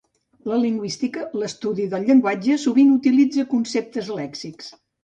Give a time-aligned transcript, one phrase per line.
[0.51, 4.79] La lingüística, l'estudi del llenguatge, sovint utilitza conceptes lèxics.